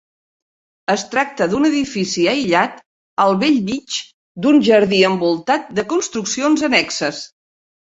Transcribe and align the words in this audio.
Es 0.93 1.03
tracta 1.11 1.47
d'un 1.51 1.67
edifici 1.69 2.25
aïllat 2.33 2.81
al 3.27 3.39
bell 3.45 3.63
mig 3.71 4.01
d'un 4.47 4.61
jardí 4.73 5.07
envoltat 5.15 5.73
de 5.83 5.91
construccions 5.97 6.71
annexes. 6.75 7.27